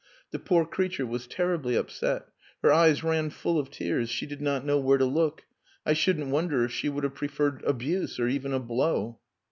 [0.31, 2.25] The poor creature was terribly upset.
[2.63, 4.09] Her eyes ran full of tears.
[4.09, 5.43] She did not know where to look.
[5.85, 9.19] I shouldn't wonder if she would have preferred abuse, or even a blow."